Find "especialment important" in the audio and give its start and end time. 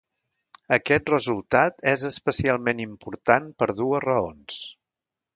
2.09-3.51